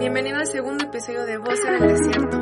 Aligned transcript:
Bienvenido 0.00 0.38
al 0.38 0.46
segundo 0.46 0.86
episodio 0.86 1.26
de 1.26 1.36
Voz 1.36 1.60
en 1.62 1.74
el 1.74 1.88
Desierto. 1.88 2.38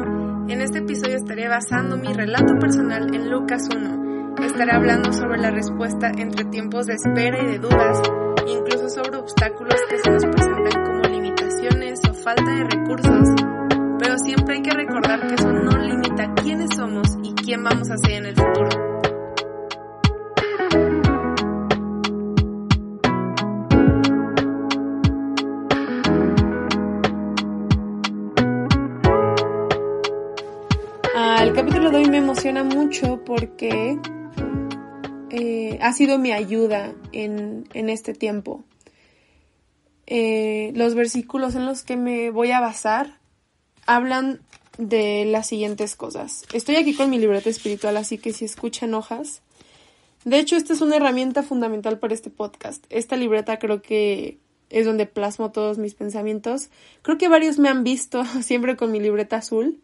En 0.48 0.60
este 0.60 0.78
episodio 0.78 1.16
estaré 1.16 1.48
basando 1.48 1.96
mi 1.96 2.12
relato 2.12 2.56
personal 2.60 3.12
en 3.12 3.28
Lucas 3.28 3.68
1. 3.74 4.36
Estaré 4.46 4.70
hablando 4.70 5.12
sobre 5.12 5.38
la 5.38 5.50
respuesta 5.50 6.12
entre 6.16 6.44
tiempos 6.44 6.86
de 6.86 6.94
espera 6.94 7.42
y 7.42 7.46
de 7.46 7.58
dudas, 7.58 8.00
incluso 8.46 8.88
sobre 8.88 9.16
obstáculos 9.16 9.74
que 9.90 9.98
se 9.98 10.08
nos 10.08 10.24
presentan 10.24 10.84
como 10.84 11.02
limitaciones 11.02 11.98
o 12.08 12.14
falta 12.14 12.48
de 12.48 12.62
recursos. 12.62 13.28
Pero 13.98 14.18
siempre 14.18 14.54
hay 14.54 14.62
que 14.62 14.76
recordar 14.76 15.26
que 15.26 15.34
eso 15.34 15.52
no 15.52 15.76
limita 15.78 16.32
quiénes 16.40 16.76
somos 16.76 17.18
y 17.24 17.34
quién 17.34 17.64
vamos 17.64 17.90
a 17.90 17.96
ser 17.96 18.12
en 18.18 18.26
el 18.26 18.36
futuro. 18.36 18.97
Emociona 32.48 32.64
mucho 32.64 33.24
porque 33.24 33.98
eh, 35.30 35.78
ha 35.82 35.92
sido 35.92 36.18
mi 36.18 36.32
ayuda 36.32 36.94
en, 37.12 37.68
en 37.74 37.90
este 37.90 38.14
tiempo. 38.14 38.64
Eh, 40.06 40.72
los 40.74 40.94
versículos 40.94 41.54
en 41.54 41.66
los 41.66 41.82
que 41.82 41.96
me 41.96 42.30
voy 42.30 42.52
a 42.52 42.60
basar 42.60 43.18
hablan 43.86 44.40
de 44.78 45.26
las 45.26 45.46
siguientes 45.46 45.94
cosas. 45.94 46.44
Estoy 46.52 46.76
aquí 46.76 46.94
con 46.94 47.10
mi 47.10 47.18
libreta 47.18 47.50
espiritual, 47.50 47.98
así 47.98 48.16
que 48.16 48.32
si 48.32 48.46
escuchan 48.46 48.94
hojas. 48.94 49.42
De 50.24 50.38
hecho, 50.38 50.56
esta 50.56 50.72
es 50.72 50.80
una 50.80 50.96
herramienta 50.96 51.42
fundamental 51.42 51.98
para 51.98 52.14
este 52.14 52.30
podcast. 52.30 52.84
Esta 52.88 53.16
libreta 53.16 53.58
creo 53.58 53.82
que 53.82 54.38
es 54.70 54.86
donde 54.86 55.04
plasmo 55.04 55.52
todos 55.52 55.76
mis 55.76 55.94
pensamientos. 55.94 56.70
Creo 57.02 57.18
que 57.18 57.28
varios 57.28 57.58
me 57.58 57.68
han 57.68 57.84
visto 57.84 58.24
siempre 58.42 58.76
con 58.76 58.90
mi 58.90 59.00
libreta 59.00 59.36
azul. 59.36 59.82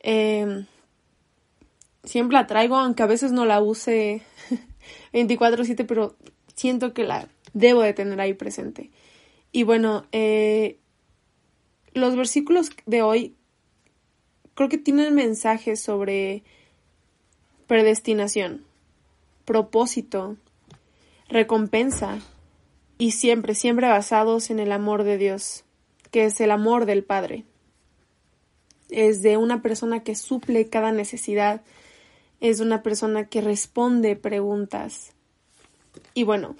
Eh, 0.00 0.66
siempre 2.06 2.38
la 2.38 2.46
traigo, 2.46 2.76
aunque 2.76 3.02
a 3.02 3.06
veces 3.06 3.32
no 3.32 3.44
la 3.44 3.60
use 3.60 4.22
24/7, 5.12 5.84
pero 5.86 6.16
siento 6.54 6.94
que 6.94 7.04
la 7.04 7.28
debo 7.52 7.82
de 7.82 7.92
tener 7.92 8.20
ahí 8.20 8.34
presente. 8.34 8.90
Y 9.52 9.62
bueno, 9.62 10.06
eh, 10.12 10.78
los 11.92 12.16
versículos 12.16 12.70
de 12.86 13.02
hoy 13.02 13.36
creo 14.54 14.68
que 14.68 14.78
tienen 14.78 15.14
mensajes 15.14 15.80
sobre 15.80 16.42
predestinación, 17.66 18.64
propósito, 19.44 20.36
recompensa 21.28 22.18
y 22.98 23.12
siempre, 23.12 23.54
siempre 23.54 23.88
basados 23.88 24.50
en 24.50 24.58
el 24.58 24.72
amor 24.72 25.04
de 25.04 25.18
Dios, 25.18 25.64
que 26.10 26.24
es 26.24 26.40
el 26.40 26.50
amor 26.50 26.86
del 26.86 27.04
Padre. 27.04 27.44
Es 28.88 29.22
de 29.22 29.36
una 29.36 29.62
persona 29.62 30.02
que 30.02 30.14
suple 30.14 30.68
cada 30.68 30.92
necesidad, 30.92 31.62
es 32.40 32.60
una 32.60 32.82
persona 32.82 33.26
que 33.26 33.40
responde 33.40 34.16
preguntas. 34.16 35.12
Y 36.14 36.24
bueno, 36.24 36.56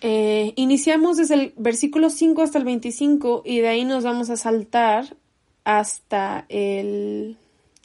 eh, 0.00 0.52
iniciamos 0.56 1.16
desde 1.16 1.34
el 1.34 1.54
versículo 1.56 2.10
5 2.10 2.42
hasta 2.42 2.58
el 2.58 2.64
25 2.64 3.42
y 3.44 3.60
de 3.60 3.68
ahí 3.68 3.84
nos 3.84 4.04
vamos 4.04 4.30
a 4.30 4.36
saltar 4.36 5.16
hasta 5.64 6.44
el 6.48 7.38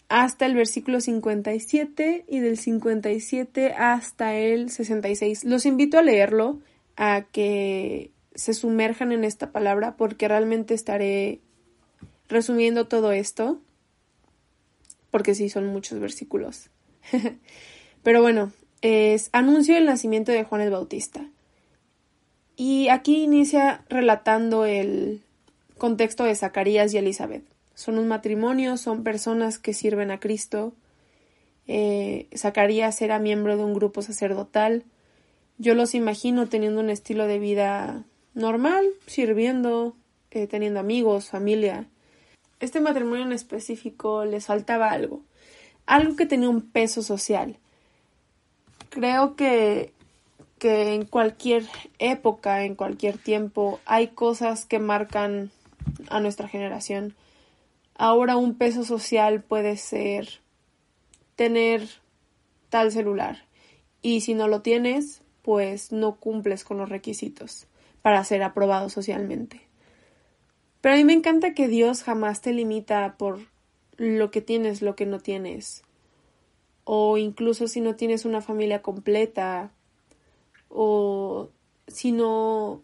hasta 0.09 0.47
el 0.47 0.55
versículo 0.55 1.01
57 1.01 2.25
y 2.27 2.39
del 2.39 2.57
57 2.57 3.73
hasta 3.73 4.35
el 4.35 4.71
66. 4.71 5.43
Los 5.45 5.67
invito 5.67 5.99
a 5.99 6.01
leerlo, 6.01 6.59
a 6.97 7.25
que 7.31 8.11
se 8.33 8.55
sumerjan 8.55 9.11
en 9.11 9.23
esta 9.23 9.51
palabra 9.51 9.95
porque 9.97 10.27
realmente 10.27 10.73
estaré 10.73 11.39
resumiendo 12.27 12.87
todo 12.87 13.11
esto 13.11 13.59
porque 15.11 15.35
sí 15.35 15.49
son 15.49 15.67
muchos 15.67 15.99
versículos. 15.99 16.69
Pero 18.03 18.21
bueno, 18.21 18.51
es 18.81 19.29
anuncio 19.33 19.77
el 19.77 19.85
nacimiento 19.85 20.31
de 20.31 20.43
Juan 20.43 20.61
el 20.61 20.71
Bautista. 20.71 21.25
Y 22.55 22.89
aquí 22.89 23.23
inicia 23.23 23.83
relatando 23.89 24.65
el 24.65 25.21
contexto 25.77 26.25
de 26.25 26.35
Zacarías 26.35 26.93
y 26.93 26.97
Elizabeth. 26.97 27.43
Son 27.73 27.97
un 27.97 28.07
matrimonio, 28.07 28.75
son 28.75 29.03
personas 29.03 29.57
que 29.57 29.73
sirven 29.73 30.11
a 30.11 30.19
Cristo. 30.19 30.73
Eh, 31.67 32.27
Zacarías 32.35 33.01
era 33.01 33.19
miembro 33.19 33.55
de 33.55 33.63
un 33.63 33.73
grupo 33.73 34.01
sacerdotal. 34.01 34.83
Yo 35.57 35.75
los 35.75 35.95
imagino 35.95 36.47
teniendo 36.47 36.81
un 36.81 36.89
estilo 36.89 37.27
de 37.27 37.39
vida 37.39 38.03
normal, 38.33 38.85
sirviendo, 39.07 39.95
eh, 40.31 40.47
teniendo 40.47 40.79
amigos, 40.81 41.29
familia. 41.29 41.87
Este 42.59 42.79
matrimonio 42.81 43.25
en 43.25 43.31
específico 43.31 44.25
les 44.25 44.45
faltaba 44.45 44.91
algo, 44.91 45.21
algo 45.85 46.15
que 46.15 46.25
tenía 46.25 46.49
un 46.49 46.61
peso 46.61 47.01
social. 47.01 47.57
Creo 48.89 49.35
que 49.35 49.93
que 50.59 50.93
en 50.93 51.05
cualquier 51.05 51.65
época, 51.97 52.65
en 52.65 52.75
cualquier 52.75 53.17
tiempo, 53.17 53.79
hay 53.85 54.09
cosas 54.09 54.65
que 54.65 54.77
marcan 54.77 55.51
a 56.09 56.19
nuestra 56.19 56.47
generación. 56.47 57.15
Ahora 57.95 58.37
un 58.37 58.55
peso 58.55 58.83
social 58.83 59.41
puede 59.41 59.77
ser 59.77 60.41
tener 61.35 61.87
tal 62.69 62.91
celular 62.91 63.45
y 64.01 64.21
si 64.21 64.35
no 64.35 64.47
lo 64.47 64.61
tienes, 64.61 65.21
pues 65.41 65.91
no 65.91 66.15
cumples 66.15 66.63
con 66.63 66.77
los 66.77 66.89
requisitos 66.89 67.67
para 68.01 68.23
ser 68.23 68.43
aprobado 68.43 68.89
socialmente. 68.89 69.61
Pero 70.81 70.95
a 70.95 70.97
mí 70.97 71.03
me 71.03 71.13
encanta 71.13 71.53
que 71.53 71.67
Dios 71.67 72.03
jamás 72.03 72.41
te 72.41 72.53
limita 72.53 73.15
por 73.17 73.39
lo 73.97 74.31
que 74.31 74.41
tienes, 74.41 74.81
lo 74.81 74.95
que 74.95 75.05
no 75.05 75.19
tienes. 75.19 75.83
O 76.85 77.17
incluso 77.17 77.67
si 77.67 77.81
no 77.81 77.95
tienes 77.95 78.25
una 78.25 78.41
familia 78.41 78.81
completa, 78.81 79.71
o 80.69 81.49
si 81.87 82.11
no 82.11 82.81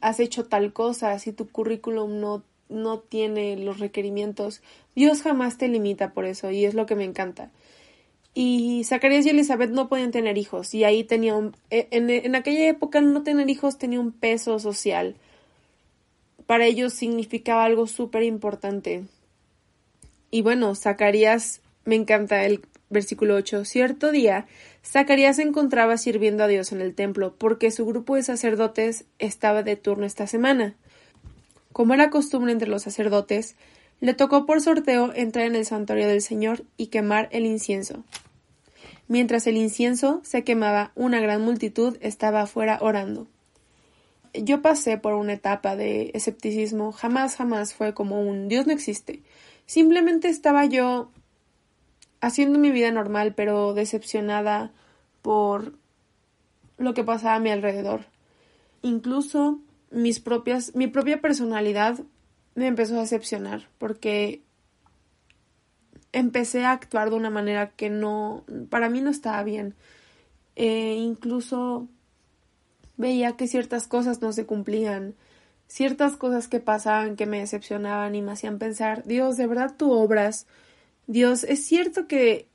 has 0.00 0.20
hecho 0.20 0.44
tal 0.44 0.72
cosa, 0.72 1.18
si 1.18 1.32
tu 1.32 1.48
currículum 1.48 2.20
no, 2.20 2.44
no 2.68 3.00
tiene 3.00 3.56
los 3.56 3.80
requerimientos, 3.80 4.62
Dios 4.94 5.22
jamás 5.22 5.58
te 5.58 5.68
limita 5.68 6.12
por 6.12 6.26
eso 6.26 6.50
y 6.50 6.64
es 6.64 6.74
lo 6.74 6.86
que 6.86 6.94
me 6.94 7.04
encanta. 7.04 7.50
Y 8.34 8.84
Zacarías 8.84 9.26
y 9.26 9.30
Elizabeth 9.30 9.70
no 9.70 9.88
podían 9.88 10.10
tener 10.10 10.38
hijos 10.38 10.74
y 10.74 10.84
ahí 10.84 11.04
tenía 11.04 11.34
un, 11.34 11.54
e, 11.70 11.88
en, 11.90 12.08
en 12.08 12.34
aquella 12.34 12.68
época 12.68 13.00
no 13.00 13.22
tener 13.22 13.50
hijos 13.50 13.78
tenía 13.78 14.00
un 14.00 14.12
peso 14.12 14.58
social. 14.58 15.16
Para 16.52 16.66
ellos 16.66 16.92
significaba 16.92 17.64
algo 17.64 17.86
súper 17.86 18.24
importante. 18.24 19.04
Y 20.30 20.42
bueno, 20.42 20.74
Zacarías 20.74 21.62
me 21.86 21.94
encanta 21.94 22.44
el 22.44 22.60
versículo 22.90 23.36
8. 23.36 23.64
Cierto 23.64 24.12
día 24.12 24.44
Zacarías 24.84 25.36
se 25.36 25.44
encontraba 25.44 25.96
sirviendo 25.96 26.44
a 26.44 26.48
Dios 26.48 26.70
en 26.72 26.82
el 26.82 26.94
templo, 26.94 27.34
porque 27.38 27.70
su 27.70 27.86
grupo 27.86 28.16
de 28.16 28.22
sacerdotes 28.22 29.06
estaba 29.18 29.62
de 29.62 29.76
turno 29.76 30.04
esta 30.04 30.26
semana. 30.26 30.76
Como 31.72 31.94
era 31.94 32.10
costumbre 32.10 32.52
entre 32.52 32.68
los 32.68 32.82
sacerdotes, 32.82 33.56
le 34.00 34.12
tocó 34.12 34.44
por 34.44 34.60
sorteo 34.60 35.10
entrar 35.14 35.46
en 35.46 35.56
el 35.56 35.64
santuario 35.64 36.06
del 36.06 36.20
Señor 36.20 36.66
y 36.76 36.88
quemar 36.88 37.30
el 37.32 37.46
incienso. 37.46 38.04
Mientras 39.08 39.46
el 39.46 39.56
incienso 39.56 40.20
se 40.22 40.44
quemaba, 40.44 40.92
una 40.96 41.18
gran 41.18 41.40
multitud 41.40 41.96
estaba 42.02 42.42
afuera 42.42 42.76
orando. 42.82 43.26
Yo 44.34 44.62
pasé 44.62 44.96
por 44.98 45.14
una 45.14 45.34
etapa 45.34 45.76
de 45.76 46.10
escepticismo, 46.14 46.92
jamás, 46.92 47.36
jamás 47.36 47.74
fue 47.74 47.92
como 47.92 48.20
un 48.20 48.48
Dios 48.48 48.66
no 48.66 48.72
existe. 48.72 49.22
Simplemente 49.66 50.28
estaba 50.28 50.64
yo 50.64 51.10
haciendo 52.20 52.58
mi 52.58 52.70
vida 52.70 52.90
normal, 52.90 53.34
pero 53.34 53.74
decepcionada 53.74 54.72
por 55.20 55.74
lo 56.78 56.94
que 56.94 57.04
pasaba 57.04 57.34
a 57.36 57.40
mi 57.40 57.50
alrededor. 57.50 58.06
Incluso 58.80 59.60
mis 59.90 60.20
propias, 60.20 60.74
mi 60.74 60.86
propia 60.86 61.20
personalidad 61.20 62.00
me 62.54 62.66
empezó 62.66 62.96
a 62.96 63.00
decepcionar 63.00 63.68
porque 63.78 64.42
empecé 66.12 66.64
a 66.64 66.72
actuar 66.72 67.10
de 67.10 67.16
una 67.16 67.30
manera 67.30 67.70
que 67.70 67.90
no, 67.90 68.44
para 68.70 68.88
mí 68.88 69.00
no 69.00 69.10
estaba 69.10 69.42
bien. 69.42 69.74
E 70.54 70.94
incluso 70.94 71.88
veía 73.02 73.36
que 73.36 73.46
ciertas 73.48 73.86
cosas 73.86 74.22
no 74.22 74.32
se 74.32 74.46
cumplían. 74.46 75.14
ciertas 75.68 76.16
cosas 76.16 76.48
que 76.48 76.60
pasaban 76.60 77.16
que 77.16 77.26
me 77.26 77.40
decepcionaban 77.40 78.14
y 78.14 78.22
me 78.22 78.32
hacían 78.32 78.58
pensar, 78.58 79.04
Dios, 79.04 79.36
de 79.36 79.46
verdad 79.46 79.74
tú 79.76 79.92
obras. 79.92 80.46
Dios, 81.06 81.44
es 81.44 81.64
cierto 81.66 82.06
que, 82.06 82.48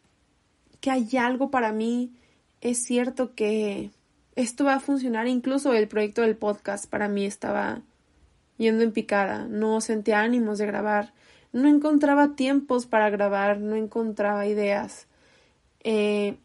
que 0.82 0.92
hay 0.92 1.18
algo 1.18 1.52
para 1.52 1.72
mí. 1.72 2.14
Es 2.62 2.84
cierto 2.84 3.36
que 3.36 3.92
esto 4.36 4.66
va 4.66 4.76
a 4.76 4.80
funcionar. 4.80 5.28
Incluso 5.28 5.74
el 5.74 5.88
proyecto 5.88 6.22
del 6.22 6.36
podcast 6.38 6.90
para 6.90 7.08
mí 7.08 7.26
estaba 7.26 7.82
yendo 8.58 8.84
en 8.84 8.92
picada. 8.92 9.48
No 9.48 9.82
sentía 9.82 10.22
ánimos 10.22 10.58
de 10.60 10.68
grabar. 10.68 11.14
No 11.54 11.68
encontraba 11.70 12.36
tiempos 12.36 12.86
para 12.86 13.10
grabar. 13.10 13.60
No 13.60 13.76
encontraba 13.76 14.48
ideas. 14.48 15.08
Eh, 15.84 16.38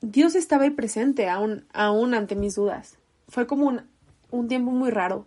Dios 0.00 0.34
estaba 0.34 0.64
ahí 0.64 0.70
presente 0.70 1.28
aún, 1.28 1.66
aún 1.72 2.14
ante 2.14 2.36
mis 2.36 2.54
dudas. 2.54 2.98
Fue 3.34 3.48
como 3.48 3.66
un, 3.66 3.82
un 4.30 4.46
tiempo 4.46 4.70
muy 4.70 4.92
raro. 4.92 5.26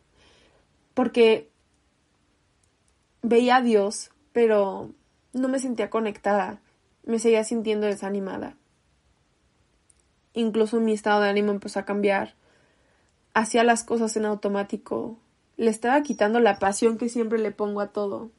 Porque 0.94 1.50
veía 3.21 3.57
a 3.57 3.62
Dios, 3.62 4.12
pero 4.31 4.92
no 5.33 5.50
me 5.50 5.59
sentía 5.59 5.89
conectada. 5.89 6.62
Me 7.04 7.19
seguía 7.19 7.44
sintiendo 7.44 7.86
desanimada. 7.86 8.56
Incluso 10.31 10.80
mi 10.80 10.94
estado 10.94 11.19
de 11.19 11.27
ánimo 11.27 11.51
empezó 11.51 11.80
a 11.81 11.86
cambiar. 11.86 12.36
Hacía 13.33 13.65
las 13.65 13.83
cosas 13.83 14.15
en 14.15 14.24
automático. 14.24 15.18
Le 15.57 15.69
estaba 15.69 16.01
quitando 16.01 16.39
la 16.39 16.59
pasión 16.59 16.98
que 16.98 17.09
siempre 17.09 17.39
le 17.39 17.51
pongo 17.51 17.81
a 17.81 17.88
todo. 17.88 18.31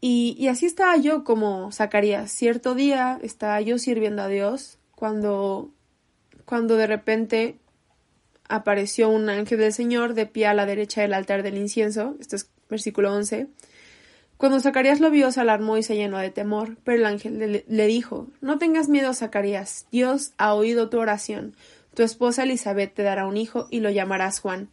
Y, 0.00 0.36
y 0.38 0.46
así 0.46 0.66
estaba 0.66 0.96
yo 0.96 1.24
como 1.24 1.72
Zacarías. 1.72 2.30
Cierto 2.30 2.76
día 2.76 3.18
estaba 3.20 3.60
yo 3.60 3.78
sirviendo 3.78 4.22
a 4.22 4.28
Dios 4.28 4.78
cuando, 4.94 5.70
cuando 6.44 6.76
de 6.76 6.86
repente 6.86 7.58
apareció 8.48 9.08
un 9.08 9.28
ángel 9.28 9.58
del 9.58 9.72
Señor 9.72 10.14
de 10.14 10.26
pie 10.26 10.46
a 10.46 10.54
la 10.54 10.66
derecha 10.66 11.02
del 11.02 11.14
altar 11.14 11.42
del 11.42 11.56
incienso. 11.56 12.16
Esto 12.20 12.36
es 12.36 12.50
versículo 12.68 13.12
11. 13.14 13.48
Cuando 14.36 14.60
Zacarías 14.60 15.00
lo 15.00 15.10
vio, 15.10 15.30
se 15.30 15.40
alarmó 15.40 15.76
y 15.76 15.82
se 15.82 15.96
llenó 15.96 16.18
de 16.18 16.30
temor, 16.30 16.76
pero 16.84 16.98
el 16.98 17.06
ángel 17.06 17.64
le, 17.66 17.86
dijo, 17.86 18.26
No 18.40 18.58
tengas 18.58 18.88
miedo, 18.88 19.14
Zacarías, 19.14 19.86
Dios 19.90 20.32
ha 20.38 20.54
oído 20.54 20.90
tu 20.90 20.98
oración. 20.98 21.54
Tu 21.94 22.02
esposa 22.02 22.42
Elizabeth 22.42 22.92
te 22.92 23.04
dará 23.04 23.26
un 23.26 23.36
hijo 23.36 23.68
y 23.70 23.80
lo 23.80 23.90
llamarás 23.90 24.40
Juan. 24.40 24.68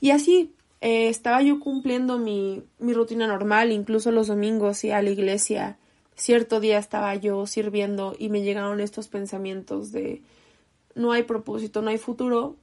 Y 0.00 0.10
así 0.10 0.52
eh, 0.80 1.08
estaba 1.08 1.42
yo 1.42 1.60
cumpliendo 1.60 2.18
mi, 2.18 2.62
mi 2.78 2.94
rutina 2.94 3.26
normal, 3.26 3.70
incluso 3.70 4.10
los 4.10 4.28
domingos 4.28 4.82
y 4.84 4.90
a 4.90 5.02
la 5.02 5.10
iglesia. 5.10 5.76
Cierto 6.16 6.58
día 6.58 6.78
estaba 6.78 7.14
yo 7.14 7.46
sirviendo 7.46 8.16
y 8.18 8.30
me 8.30 8.42
llegaron 8.42 8.80
estos 8.80 9.08
pensamientos 9.08 9.92
de 9.92 10.22
no 10.94 11.12
hay 11.12 11.22
propósito, 11.22 11.82
no 11.82 11.90
hay 11.90 11.98
futuro, 11.98 12.56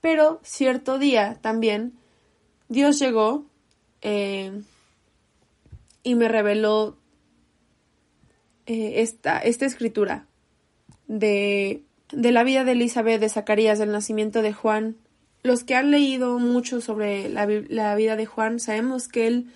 pero 0.00 0.40
cierto 0.42 0.98
día 0.98 1.38
también 1.40 1.94
Dios 2.68 2.98
llegó 2.98 3.46
eh, 4.02 4.62
y 6.02 6.14
me 6.14 6.28
reveló 6.28 6.96
eh, 8.66 9.02
esta, 9.02 9.38
esta 9.38 9.66
escritura 9.66 10.26
de, 11.06 11.82
de 12.12 12.32
la 12.32 12.44
vida 12.44 12.64
de 12.64 12.72
Elizabeth, 12.72 13.20
de 13.20 13.28
Zacarías, 13.28 13.78
del 13.78 13.92
nacimiento 13.92 14.42
de 14.42 14.52
Juan. 14.52 14.96
Los 15.42 15.62
que 15.62 15.76
han 15.76 15.90
leído 15.90 16.38
mucho 16.38 16.80
sobre 16.80 17.28
la, 17.28 17.46
la 17.68 17.94
vida 17.94 18.16
de 18.16 18.26
Juan 18.26 18.58
sabemos 18.58 19.08
que 19.08 19.26
él 19.28 19.46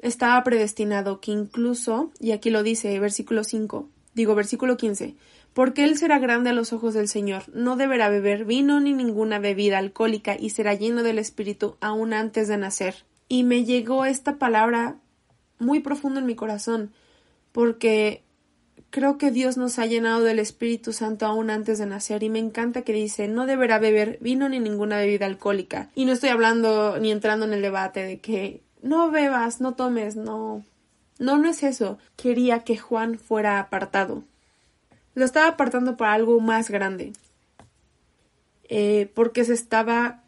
estaba 0.00 0.42
predestinado, 0.44 1.20
que 1.20 1.32
incluso, 1.32 2.12
y 2.20 2.30
aquí 2.32 2.50
lo 2.50 2.62
dice, 2.62 2.98
versículo 3.00 3.42
5, 3.42 3.88
digo 4.14 4.34
versículo 4.34 4.76
15, 4.76 5.16
porque 5.56 5.84
él 5.84 5.96
será 5.96 6.18
grande 6.18 6.50
a 6.50 6.52
los 6.52 6.74
ojos 6.74 6.92
del 6.92 7.08
Señor, 7.08 7.44
no 7.54 7.76
deberá 7.76 8.10
beber 8.10 8.44
vino 8.44 8.78
ni 8.78 8.92
ninguna 8.92 9.38
bebida 9.38 9.78
alcohólica 9.78 10.36
y 10.38 10.50
será 10.50 10.74
lleno 10.74 11.02
del 11.02 11.18
Espíritu 11.18 11.78
aún 11.80 12.12
antes 12.12 12.46
de 12.46 12.58
nacer. 12.58 13.06
Y 13.26 13.42
me 13.42 13.64
llegó 13.64 14.04
esta 14.04 14.36
palabra 14.36 14.96
muy 15.58 15.80
profundo 15.80 16.20
en 16.20 16.26
mi 16.26 16.34
corazón, 16.34 16.92
porque 17.52 18.22
creo 18.90 19.16
que 19.16 19.30
Dios 19.30 19.56
nos 19.56 19.78
ha 19.78 19.86
llenado 19.86 20.24
del 20.24 20.40
Espíritu 20.40 20.92
Santo 20.92 21.24
aún 21.24 21.48
antes 21.48 21.78
de 21.78 21.86
nacer 21.86 22.22
y 22.22 22.28
me 22.28 22.38
encanta 22.38 22.82
que 22.82 22.92
dice 22.92 23.26
no 23.26 23.46
deberá 23.46 23.78
beber 23.78 24.18
vino 24.20 24.50
ni 24.50 24.60
ninguna 24.60 24.98
bebida 24.98 25.24
alcohólica. 25.24 25.88
Y 25.94 26.04
no 26.04 26.12
estoy 26.12 26.28
hablando 26.28 26.98
ni 26.98 27.10
entrando 27.10 27.46
en 27.46 27.54
el 27.54 27.62
debate 27.62 28.02
de 28.02 28.20
que 28.20 28.60
no 28.82 29.10
bebas, 29.10 29.62
no 29.62 29.72
tomes, 29.72 30.16
no. 30.16 30.66
No, 31.18 31.38
no 31.38 31.48
es 31.48 31.62
eso. 31.62 31.96
Quería 32.14 32.58
que 32.58 32.76
Juan 32.76 33.18
fuera 33.18 33.58
apartado. 33.58 34.22
Lo 35.16 35.24
estaba 35.24 35.48
apartando 35.48 35.96
para 35.96 36.12
algo 36.12 36.38
más 36.40 36.70
grande. 36.70 37.14
Eh, 38.68 39.10
porque 39.14 39.46
se 39.46 39.54
estaba 39.54 40.20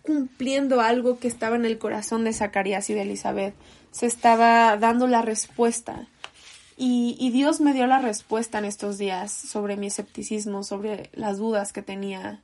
cumpliendo 0.00 0.80
algo 0.80 1.18
que 1.18 1.28
estaba 1.28 1.56
en 1.56 1.66
el 1.66 1.76
corazón 1.76 2.24
de 2.24 2.32
Zacarías 2.32 2.88
y 2.88 2.94
de 2.94 3.02
Elizabeth 3.02 3.54
se 3.90 4.06
estaba 4.06 4.78
dando 4.78 5.06
la 5.06 5.20
respuesta. 5.20 6.08
Y, 6.78 7.16
y, 7.20 7.30
Dios 7.32 7.60
me 7.60 7.74
dio 7.74 7.86
la 7.86 7.98
respuesta 7.98 8.58
en 8.58 8.64
estos 8.64 8.96
días 8.96 9.30
sobre 9.30 9.76
mi 9.76 9.88
escepticismo, 9.88 10.62
sobre 10.62 11.10
las 11.12 11.36
dudas 11.36 11.74
que 11.74 11.82
tenía, 11.82 12.40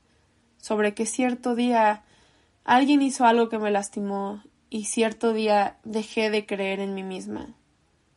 sobre 0.59 0.93
que 0.93 1.07
cierto 1.07 1.55
día 1.55 2.03
alguien 2.65 3.01
hizo 3.01 3.25
algo 3.25 3.49
que 3.49 3.59
me 3.59 3.71
lastimó 3.71 4.43
y 4.69 4.85
cierto 4.85 5.33
día 5.33 5.79
dejé 5.85 6.29
de 6.29 6.45
creer 6.45 6.81
en 6.81 6.95
mí 6.95 7.05
misma. 7.05 7.55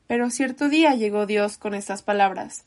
Pero 0.08 0.30
cierto 0.32 0.68
día 0.68 0.96
llegó 0.96 1.26
Dios 1.26 1.58
con 1.58 1.74
estas 1.74 2.04
palabras 2.04 2.66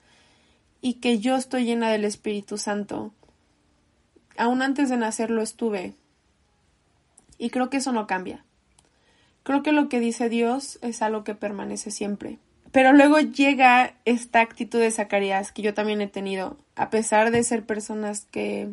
y 0.82 0.94
que 0.94 1.20
yo 1.20 1.36
estoy 1.36 1.64
llena 1.64 1.90
del 1.90 2.04
Espíritu 2.04 2.58
Santo. 2.58 3.14
Aún 4.36 4.60
antes 4.60 4.90
de 4.90 4.98
nacer 4.98 5.30
lo 5.30 5.40
estuve. 5.40 5.94
Y 7.38 7.50
creo 7.50 7.70
que 7.70 7.78
eso 7.78 7.92
no 7.92 8.06
cambia. 8.06 8.44
Creo 9.44 9.62
que 9.62 9.72
lo 9.72 9.88
que 9.88 10.00
dice 10.00 10.28
Dios 10.28 10.78
es 10.82 11.00
algo 11.00 11.24
que 11.24 11.34
permanece 11.34 11.90
siempre. 11.90 12.38
Pero 12.72 12.92
luego 12.92 13.20
llega 13.20 13.94
esta 14.04 14.40
actitud 14.40 14.80
de 14.80 14.90
Zacarías 14.90 15.52
que 15.52 15.62
yo 15.62 15.72
también 15.72 16.00
he 16.00 16.08
tenido, 16.08 16.58
a 16.74 16.90
pesar 16.90 17.30
de 17.30 17.44
ser 17.44 17.64
personas 17.64 18.26
que 18.30 18.70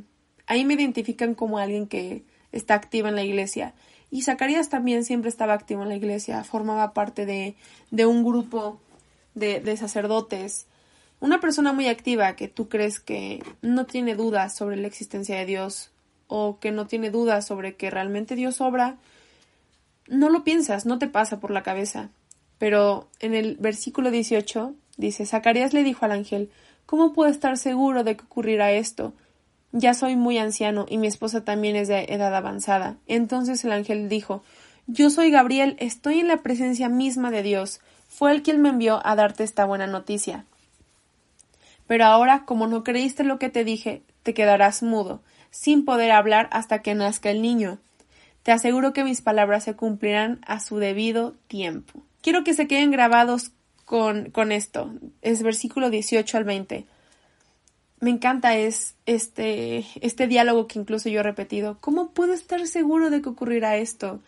ahí 0.48 0.66
me 0.66 0.74
identifican 0.74 1.36
como 1.36 1.60
alguien 1.60 1.86
que 1.86 2.24
está 2.52 2.74
activa 2.74 3.10
en 3.10 3.16
la 3.16 3.24
iglesia. 3.24 3.74
Y 4.10 4.24
Zacarías 4.24 4.70
también 4.70 5.04
siempre 5.04 5.30
estaba 5.30 5.54
activo 5.54 5.84
en 5.84 5.90
la 5.90 5.96
iglesia, 5.96 6.44
formaba 6.44 6.94
parte 6.94 7.26
de, 7.26 7.56
de 7.92 8.06
un 8.08 8.24
grupo 8.24 8.80
de, 9.36 9.60
de 9.60 9.78
sacerdotes. 9.78 10.66
Una 11.20 11.40
persona 11.40 11.74
muy 11.74 11.88
activa 11.88 12.36
que 12.36 12.48
tú 12.48 12.70
crees 12.70 13.00
que 13.00 13.44
no 13.62 13.86
tiene 13.86 14.16
dudas 14.16 14.56
sobre 14.56 14.78
la 14.78 14.88
existencia 14.88 15.38
de 15.38 15.46
Dios 15.46 15.92
o 16.28 16.60
que 16.60 16.72
no 16.72 16.88
tiene 16.88 17.10
dudas 17.10 17.46
sobre 17.46 17.76
que 17.76 17.90
realmente 17.90 18.36
Dios 18.36 18.62
obra 18.62 18.98
no 20.10 20.30
lo 20.30 20.44
piensas, 20.44 20.86
no 20.86 20.98
te 20.98 21.08
pasa 21.08 21.40
por 21.40 21.52
la 21.52 21.64
cabeza. 21.64 22.10
Pero 22.58 23.08
en 23.20 23.34
el 23.34 23.56
versículo 23.58 24.12
18 24.12 24.74
dice, 24.98 25.26
Zacarías 25.26 25.74
le 25.74 25.84
dijo 25.84 26.06
al 26.06 26.12
ángel, 26.12 26.50
¿cómo 26.86 27.14
puedo 27.14 27.30
estar 27.30 27.58
seguro 27.58 28.04
de 28.04 28.18
que 28.18 28.26
ocurrirá 28.26 28.72
esto? 28.72 29.14
Ya 29.72 29.94
soy 29.94 30.16
muy 30.16 30.38
anciano 30.38 30.86
y 30.90 30.98
mi 30.98 31.08
esposa 31.08 31.46
también 31.46 31.76
es 31.76 31.88
de 31.88 32.06
edad 32.10 32.36
avanzada. 32.36 32.98
Entonces 33.08 33.64
el 33.64 33.72
ángel 33.72 34.10
dijo, 34.10 34.44
Yo 34.88 35.10
soy 35.10 35.30
Gabriel, 35.30 35.76
estoy 35.80 36.20
en 36.20 36.28
la 36.28 36.38
presencia 36.38 36.90
misma 36.90 37.30
de 37.30 37.44
Dios. 37.44 37.80
Fue 38.08 38.32
el 38.32 38.42
quien 38.42 38.62
me 38.62 38.70
envió 38.70 39.06
a 39.06 39.16
darte 39.16 39.44
esta 39.44 39.66
buena 39.66 39.86
noticia. 39.86 40.46
Pero 41.90 42.06
ahora, 42.06 42.46
como 42.46 42.68
no 42.68 42.84
creíste 42.84 43.24
lo 43.24 43.40
que 43.40 43.50
te 43.50 43.64
dije, 43.64 44.04
te 44.22 44.36
quedarás 44.36 44.84
mudo, 44.84 45.24
sin 45.50 45.86
poder 45.86 46.12
hablar 46.12 46.48
hasta 46.52 46.84
que 46.84 46.94
nazca 46.94 47.32
el 47.32 47.42
niño. 47.42 47.80
Te 48.44 48.52
aseguro 48.52 48.94
que 48.94 49.04
mis 49.04 49.22
palabras 49.22 49.64
se 49.64 49.76
cumplirán 49.76 50.40
a 50.46 50.60
su 50.60 50.78
debido 50.78 51.34
tiempo. 51.48 52.04
Quiero 52.22 52.44
que 52.44 52.54
se 52.54 52.68
queden 52.68 52.92
grabados 52.92 53.54
con, 53.86 54.30
con 54.30 54.52
esto. 54.52 54.94
Es 55.24 55.42
versículo 55.42 55.90
18 55.90 56.38
al 56.38 56.44
20. 56.44 56.86
Me 58.02 58.12
encanta 58.12 58.56
es 58.56 58.94
este, 59.08 59.84
este 60.02 60.28
diálogo 60.28 60.68
que 60.68 60.78
incluso 60.78 61.10
yo 61.10 61.22
he 61.22 61.24
repetido. 61.24 61.80
¿Cómo 61.82 62.12
puedo 62.12 62.34
estar 62.34 62.68
seguro 62.68 63.10
de 63.10 63.24
que 63.24 63.30
ocurrirá 63.30 63.78
esto? 63.78 64.22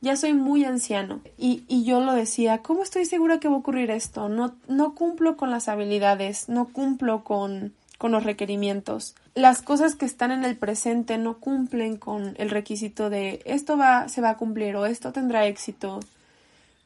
Ya 0.00 0.16
soy 0.16 0.32
muy 0.32 0.64
anciano. 0.64 1.20
Y, 1.36 1.64
y 1.66 1.84
yo 1.84 2.00
lo 2.00 2.12
decía, 2.12 2.58
¿cómo 2.58 2.82
estoy 2.82 3.04
segura 3.04 3.40
que 3.40 3.48
va 3.48 3.54
a 3.54 3.58
ocurrir 3.58 3.90
esto? 3.90 4.28
No, 4.28 4.54
no 4.68 4.94
cumplo 4.94 5.36
con 5.36 5.50
las 5.50 5.68
habilidades, 5.68 6.48
no 6.48 6.68
cumplo 6.68 7.24
con, 7.24 7.74
con 7.98 8.12
los 8.12 8.22
requerimientos. 8.22 9.16
Las 9.34 9.60
cosas 9.60 9.96
que 9.96 10.06
están 10.06 10.30
en 10.30 10.44
el 10.44 10.56
presente 10.56 11.18
no 11.18 11.38
cumplen 11.38 11.96
con 11.96 12.34
el 12.38 12.50
requisito 12.50 13.10
de 13.10 13.42
esto 13.44 13.76
va, 13.76 14.08
se 14.08 14.20
va 14.20 14.30
a 14.30 14.36
cumplir 14.36 14.76
o 14.76 14.86
esto 14.86 15.12
tendrá 15.12 15.46
éxito. 15.46 16.00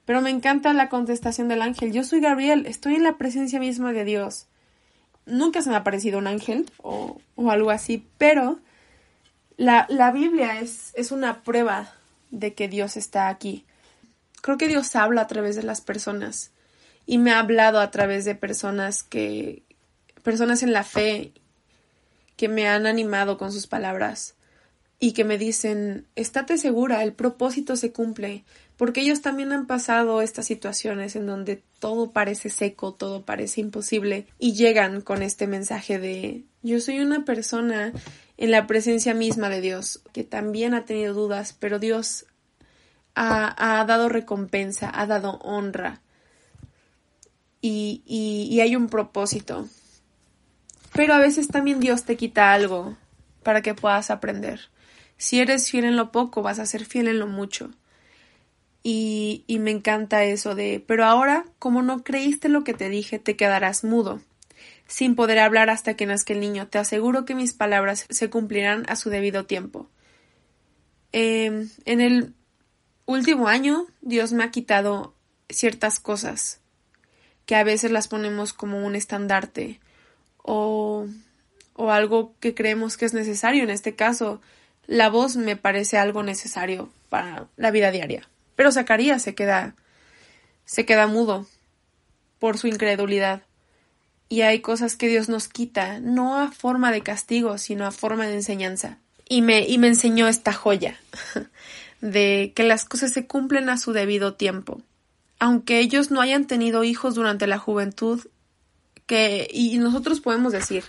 Pero 0.07 0.23
me 0.23 0.31
encanta 0.31 0.73
la 0.73 0.88
contestación 0.88 1.49
del 1.49 1.62
ángel. 1.62 1.92
Yo 1.92 2.04
soy 2.04 2.21
Gabriel, 2.21 2.66
estoy 2.66 2.95
en 2.95 3.04
la 3.04 3.19
presencia 3.19 3.61
misma 3.61 3.92
de 3.92 4.04
Dios. 4.04 4.47
Nunca 5.26 5.62
se 5.62 5.71
me 5.71 5.76
ha 5.76 5.85
parecido 5.85 6.19
un 6.19 6.26
ángel 6.26 6.69
o, 6.78 7.21
o 7.37 7.50
algo 7.50 7.71
así, 7.71 8.04
pero 8.19 8.59
la, 9.57 9.87
la 9.88 10.11
Biblia 10.11 10.61
es, 10.61 10.92
es 10.95 11.12
una 11.12 11.42
prueba 11.42 11.92
de 12.33 12.55
que 12.55 12.67
Dios 12.67 12.97
está 12.97 13.29
aquí. 13.29 13.65
Creo 14.41 14.59
que 14.59 14.67
Dios 14.67 14.97
habla 14.97 15.21
a 15.21 15.27
través 15.29 15.55
de 15.55 15.62
las 15.62 15.81
personas 15.81 16.51
y 17.07 17.19
me 17.19 17.31
ha 17.31 17.39
hablado 17.39 17.79
a 17.79 17.93
través 17.93 18.25
de 18.25 18.35
personas 18.35 19.05
que, 19.05 19.62
personas 20.25 20.65
en 20.65 20.73
la 20.73 20.83
fe 20.83 21.33
que 22.37 22.49
me 22.49 22.67
han 22.67 22.87
animado 22.87 23.39
con 23.39 23.53
sus 23.53 23.69
palabras. 23.69 24.35
y 25.05 25.15
que 25.15 25.25
me 25.25 25.37
dicen, 25.37 26.07
estate 26.15 26.59
segura, 26.59 27.03
el 27.03 27.12
propósito 27.12 27.75
se 27.75 27.91
cumple, 27.91 28.45
porque 28.77 29.01
ellos 29.01 29.21
también 29.21 29.53
han 29.53 29.67
pasado 29.67 30.23
estas 30.23 30.47
situaciones 30.47 31.17
en 31.17 31.27
donde 31.27 31.61
todo 31.81 32.12
parece 32.12 32.51
seco, 32.51 32.95
todo 32.95 33.25
parece 33.25 33.61
imposible, 33.61 34.29
y 34.39 34.53
llegan 34.53 35.01
con 35.01 35.23
este 35.23 35.49
mensaje 35.49 35.99
de 35.99 36.45
yo 36.62 36.79
soy 36.79 37.01
una 37.01 37.25
persona 37.25 37.93
en 38.37 38.51
la 38.51 38.67
presencia 38.67 39.15
misma 39.15 39.49
de 39.49 39.61
Dios, 39.61 40.03
que 40.12 40.25
también 40.25 40.75
ha 40.75 40.85
tenido 40.85 41.15
dudas, 41.15 41.57
pero 41.59 41.79
Dios 41.79 42.27
ha, 43.15 43.81
ha 43.81 43.85
dado 43.85 44.09
recompensa, 44.09 44.91
ha 44.93 45.07
dado 45.07 45.39
honra, 45.43 46.01
y, 47.61 48.03
y, 48.05 48.49
y 48.51 48.61
hay 48.61 48.77
un 48.77 48.89
propósito. 48.89 49.69
Pero 50.93 51.15
a 51.15 51.19
veces 51.19 51.49
también 51.49 51.81
Dios 51.81 52.05
te 52.05 52.17
quita 52.17 52.53
algo 52.53 52.97
para 53.43 53.62
que 53.62 53.75
puedas 53.75 54.11
aprender. 54.11 54.69
Si 55.17 55.41
eres 55.41 55.71
fiel 55.71 55.85
en 55.85 55.97
lo 55.97 56.11
poco, 56.12 56.43
vas 56.43 56.59
a 56.59 56.67
ser 56.67 56.85
fiel 56.85 57.09
en 57.09 57.19
lo 57.19 57.29
mucho. 57.29 57.71
Y, 58.83 59.45
y 59.47 59.61
me 59.61 59.71
encanta 59.71 60.25
eso 60.25 60.57
de, 60.57 60.85
pero 60.85 61.05
ahora, 61.05 61.45
como 61.61 61.83
no 61.83 62.03
creíste 62.03 62.49
lo 62.49 62.65
que 62.65 62.75
te 62.75 62.89
dije, 62.89 63.21
te 63.21 63.37
quedarás 63.37 63.85
mudo, 63.85 64.21
sin 64.87 65.15
poder 65.15 65.39
hablar 65.39 65.71
hasta 65.71 65.95
que 65.95 66.07
nazca 66.07 66.33
el 66.33 66.41
niño. 66.41 66.69
Te 66.69 66.79
aseguro 66.79 67.25
que 67.25 67.35
mis 67.35 67.55
palabras 67.55 68.07
se 68.11 68.31
cumplirán 68.31 68.85
a 68.89 68.97
su 68.97 69.11
debido 69.11 69.47
tiempo. 69.47 69.89
Eh, 71.12 71.67
en 71.85 72.01
el 72.01 72.35
último 73.07 73.49
año, 73.49 73.87
Dios 74.01 74.33
me 74.33 74.45
ha 74.45 74.51
quitado 74.51 75.15
ciertas 75.49 76.01
cosas 76.01 76.61
que 77.47 77.57
a 77.57 77.65
veces 77.65 77.91
las 77.91 78.09
ponemos 78.09 78.53
como 78.53 78.87
un 78.87 78.95
estandarte 78.95 79.81
o, 80.39 81.07
o 81.75 81.91
algo 81.91 82.35
que 82.41 82.55
creemos 82.55 82.97
que 82.97 83.05
es 83.05 83.15
necesario. 83.15 83.65
En 83.65 83.71
este 83.71 83.95
caso, 83.95 84.41
la 84.87 85.09
voz 85.09 85.37
me 85.37 85.57
parece 85.57 85.99
algo 85.99 86.23
necesario 86.23 86.91
para 87.09 87.49
la 87.57 87.71
vida 87.71 87.91
diaria. 87.91 88.29
Pero 88.57 88.73
Zacarías 88.73 89.23
se 89.23 89.35
queda 89.35 89.75
se 90.65 90.87
queda 90.87 91.07
mudo 91.07 91.47
por 92.39 92.59
su 92.59 92.67
incredulidad. 92.67 93.43
Y 94.33 94.41
hay 94.41 94.61
cosas 94.61 94.97
que 94.97 95.09
Dios 95.09 95.29
nos 95.29 95.47
quita, 95.47 96.01
no 96.01 96.39
a 96.41 96.51
forma 96.51 96.91
de 96.91 97.03
castigo, 97.03 97.59
sino 97.59 97.85
a 97.85 97.91
forma 97.91 98.27
de 98.27 98.33
enseñanza. 98.33 98.97
Y 99.29 99.43
me, 99.43 99.69
y 99.69 99.77
me 99.77 99.89
enseñó 99.89 100.27
esta 100.27 100.55
joya 100.55 100.99
de 102.01 102.55
que 102.57 102.62
las 102.62 102.87
cosas 102.87 103.12
se 103.12 103.27
cumplen 103.27 103.69
a 103.69 103.77
su 103.77 103.93
debido 103.93 104.33
tiempo. 104.33 104.81
Aunque 105.39 105.81
ellos 105.81 106.11
no 106.11 106.23
hayan 106.23 106.47
tenido 106.47 106.83
hijos 106.83 107.15
durante 107.15 107.47
la 107.47 107.59
juventud, 107.59 108.27
que, 109.05 109.49
y 109.53 109.77
nosotros 109.77 110.23
podemos 110.23 110.55
decir, 110.55 110.83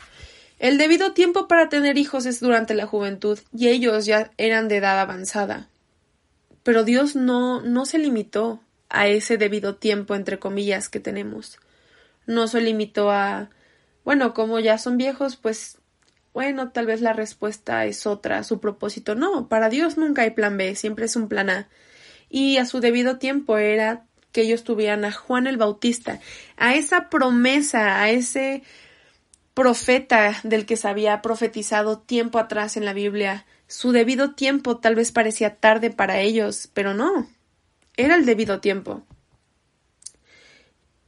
el 0.58 0.78
debido 0.78 1.12
tiempo 1.12 1.50
para 1.50 1.68
tener 1.68 1.98
hijos 1.98 2.26
es 2.26 2.40
durante 2.40 2.74
la 2.76 2.88
juventud 2.88 3.40
y 3.54 3.68
ellos 3.68 4.06
ya 4.06 4.32
eran 4.38 4.70
de 4.70 4.78
edad 4.78 5.02
avanzada. 5.02 5.68
Pero 6.64 6.86
Dios 6.86 7.18
no, 7.18 7.60
no 7.60 7.86
se 7.86 7.98
limitó 7.98 8.62
a 8.88 9.08
ese 9.08 9.38
debido 9.38 9.76
tiempo, 9.76 10.16
entre 10.16 10.40
comillas, 10.40 10.88
que 10.88 11.02
tenemos. 11.02 11.60
No 12.26 12.48
se 12.48 12.62
limitó 12.62 13.12
a, 13.12 13.50
bueno, 14.04 14.34
como 14.34 14.60
ya 14.60 14.78
son 14.78 14.98
viejos, 14.98 15.36
pues, 15.36 15.78
bueno, 16.34 16.72
tal 16.72 16.86
vez 16.88 17.02
la 17.02 17.14
respuesta 17.14 17.86
es 17.86 18.08
otra, 18.08 18.44
su 18.44 18.60
propósito. 18.60 19.16
No, 19.16 19.48
para 19.48 19.70
Dios 19.70 19.98
nunca 19.98 20.24
hay 20.24 20.32
plan 20.32 20.58
B, 20.58 20.76
siempre 20.76 21.06
es 21.06 21.16
un 21.16 21.28
plan 21.28 21.50
A. 21.50 21.70
Y 22.30 22.58
a 22.58 22.66
su 22.66 22.80
debido 22.80 23.18
tiempo 23.18 23.58
era 23.58 24.06
que 24.32 24.42
ellos 24.42 24.64
tuvieran 24.64 25.06
a 25.06 25.12
Juan 25.12 25.48
el 25.48 25.58
Bautista, 25.58 26.20
a 26.58 26.76
esa 26.76 27.10
promesa, 27.10 28.02
a 28.02 28.10
ese 28.10 28.64
profeta 29.54 30.40
del 30.44 30.66
que 30.66 30.76
se 30.76 30.88
había 30.88 31.22
profetizado 31.22 32.00
tiempo 32.00 32.40
atrás 32.40 32.76
en 32.76 32.86
la 32.86 32.94
Biblia. 32.94 33.46
Su 33.68 33.92
debido 33.92 34.34
tiempo 34.34 34.78
tal 34.78 34.96
vez 34.96 35.12
parecía 35.12 35.58
tarde 35.58 35.92
para 35.92 36.20
ellos, 36.20 36.70
pero 36.74 36.94
no, 36.94 37.28
era 37.96 38.16
el 38.16 38.26
debido 38.26 38.60
tiempo. 38.60 39.04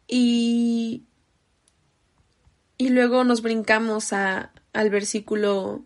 Y, 0.07 1.03
y 2.77 2.89
luego 2.89 3.23
nos 3.23 3.41
brincamos 3.41 4.13
a, 4.13 4.51
al 4.73 4.89
versículo 4.89 5.83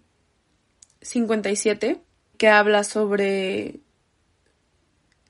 57, 1.02 2.02
que 2.38 2.48
habla 2.48 2.84
sobre 2.84 3.80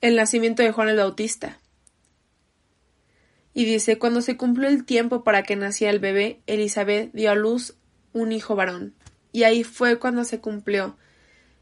el 0.00 0.16
nacimiento 0.16 0.62
de 0.62 0.72
Juan 0.72 0.88
el 0.88 0.96
Bautista. 0.96 1.58
Y 3.52 3.64
dice, 3.64 3.98
cuando 3.98 4.22
se 4.22 4.36
cumplió 4.36 4.68
el 4.68 4.84
tiempo 4.84 5.24
para 5.24 5.42
que 5.42 5.56
naciera 5.56 5.92
el 5.92 5.98
bebé, 5.98 6.40
Elizabeth 6.46 7.12
dio 7.12 7.30
a 7.30 7.34
luz 7.34 7.74
un 8.12 8.32
hijo 8.32 8.54
varón. 8.56 8.94
Y 9.32 9.42
ahí 9.42 9.64
fue 9.64 9.98
cuando 9.98 10.24
se 10.24 10.40
cumplió 10.40 10.96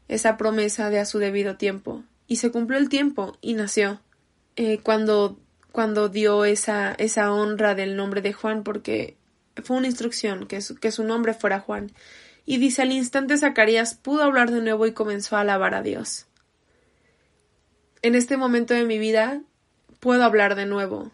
esa 0.07 0.37
promesa 0.37 0.89
de 0.89 0.99
a 0.99 1.05
su 1.05 1.19
debido 1.19 1.57
tiempo. 1.57 2.03
Y 2.27 2.37
se 2.37 2.51
cumplió 2.51 2.79
el 2.79 2.89
tiempo 2.89 3.37
y 3.41 3.53
nació. 3.53 4.01
Eh, 4.55 4.79
cuando, 4.83 5.39
cuando 5.71 6.09
dio 6.09 6.45
esa, 6.45 6.93
esa 6.93 7.31
honra 7.31 7.75
del 7.75 7.95
nombre 7.95 8.21
de 8.21 8.33
Juan, 8.33 8.63
porque 8.63 9.17
fue 9.63 9.77
una 9.77 9.87
instrucción 9.87 10.47
que 10.47 10.61
su, 10.61 10.75
que 10.75 10.91
su 10.91 11.03
nombre 11.03 11.33
fuera 11.33 11.59
Juan. 11.59 11.91
Y 12.45 12.57
dice 12.57 12.81
al 12.81 12.91
instante 12.91 13.37
Zacarías 13.37 13.93
pudo 13.95 14.23
hablar 14.23 14.51
de 14.51 14.61
nuevo 14.61 14.87
y 14.87 14.93
comenzó 14.93 15.37
a 15.37 15.41
alabar 15.41 15.75
a 15.75 15.83
Dios. 15.83 16.25
En 18.01 18.15
este 18.15 18.37
momento 18.37 18.73
de 18.73 18.85
mi 18.85 18.97
vida 18.97 19.41
puedo 19.99 20.23
hablar 20.23 20.55
de 20.55 20.65
nuevo 20.65 21.11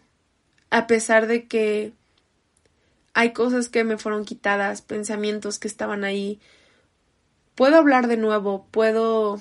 a 0.70 0.86
pesar 0.86 1.26
de 1.26 1.46
que 1.46 1.92
hay 3.14 3.32
cosas 3.32 3.68
que 3.68 3.84
me 3.84 3.98
fueron 3.98 4.24
quitadas, 4.24 4.82
pensamientos 4.82 5.58
que 5.58 5.68
estaban 5.68 6.04
ahí, 6.04 6.40
puedo 7.54 7.76
hablar 7.76 8.08
de 8.08 8.16
nuevo, 8.16 8.66
puedo 8.70 9.40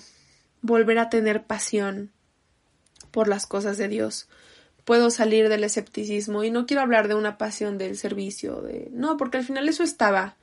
volver 0.61 0.99
a 0.99 1.09
tener 1.09 1.43
pasión 1.43 2.11
por 3.11 3.27
las 3.27 3.45
cosas 3.45 3.77
de 3.77 3.87
Dios. 3.87 4.29
Puedo 4.85 5.09
salir 5.09 5.49
del 5.49 5.63
escepticismo 5.63 6.43
y 6.43 6.51
no 6.51 6.65
quiero 6.65 6.81
hablar 6.81 7.07
de 7.07 7.15
una 7.15 7.37
pasión 7.37 7.77
del 7.77 7.97
servicio, 7.97 8.61
de 8.61 8.89
no, 8.91 9.17
porque 9.17 9.37
al 9.37 9.43
final 9.43 9.67
eso 9.67 9.83
estaba. 9.83 10.37